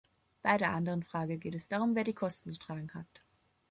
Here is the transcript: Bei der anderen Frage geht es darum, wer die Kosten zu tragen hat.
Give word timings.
Bei 0.41 0.57
der 0.57 0.71
anderen 0.71 1.03
Frage 1.03 1.37
geht 1.37 1.53
es 1.53 1.67
darum, 1.67 1.93
wer 1.93 2.03
die 2.03 2.15
Kosten 2.15 2.51
zu 2.51 2.57
tragen 2.57 2.91
hat. 2.95 3.05